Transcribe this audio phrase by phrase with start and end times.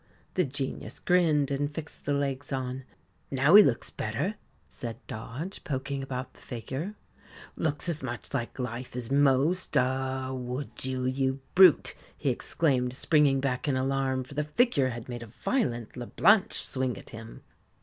[0.33, 2.85] The Genius grinned, and fixed the legs on.
[3.29, 4.33] "Now he looks better,"
[4.67, 6.95] said Dodge, poking about the figure
[7.55, 13.39] "looks as much like life as most ah, would you, you brute!" he exclaimed, springing
[13.41, 17.43] back in alarm, for the figure had made a violent La Blanche swing at him.